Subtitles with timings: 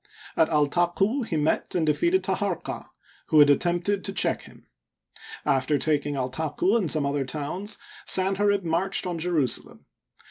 [0.35, 2.89] At Altaqu he met and defeated Taharqa,
[3.27, 4.65] who had attempted to check him.
[5.45, 7.77] After taking Altaqu and some other towns,
[8.07, 9.85] Sanherib marched on Jerusalem.